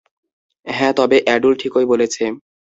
হ্যাঁ, 0.67 0.93
তবে 0.93 1.17
অ্যাডুল 1.25 1.53
ঠিকই 1.61 1.85
বলেছে! 1.91 2.23